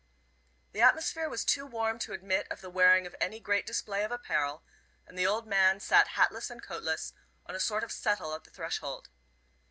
[0.71, 4.09] The atmosphere was too warm to admit of the wearing of any great display of
[4.11, 4.63] apparel,
[5.05, 7.13] and the old man sat hatless and coatless
[7.45, 9.09] on a sort of settle at the threshold.